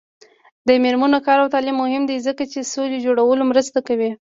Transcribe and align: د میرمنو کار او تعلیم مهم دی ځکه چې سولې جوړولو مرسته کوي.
د 0.67 0.69
میرمنو 0.83 1.19
کار 1.25 1.37
او 1.41 1.51
تعلیم 1.53 1.75
مهم 1.83 2.03
دی 2.09 2.17
ځکه 2.27 2.43
چې 2.51 2.69
سولې 2.73 2.97
جوړولو 3.05 3.43
مرسته 3.51 3.79
کوي. 3.87 4.11